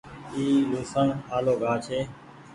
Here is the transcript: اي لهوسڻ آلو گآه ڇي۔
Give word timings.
اي 0.35 0.45
لهوسڻ 0.71 1.07
آلو 1.35 1.53
گآه 1.61 1.77
ڇي۔ 1.85 1.99